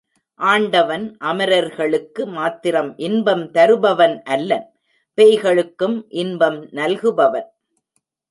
[0.39, 4.65] ஆண்டவன் அமரர்களுக்கு மாத்திரம் இன்பம் தருபவன் அல்லன்,
[5.17, 7.49] பேய்களுக்கும் இன்பம் நல்குபவன்.